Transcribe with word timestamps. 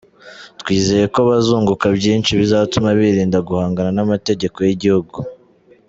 Twizeye 0.59 1.05
ko 1.13 1.19
bazunguka 1.29 1.85
byinshi 1.97 2.31
bizatuma 2.39 2.89
birinda 2.99 3.37
guhangana 3.47 3.89
n’amategeko 3.97 4.57
y’igihugu. 4.67 5.17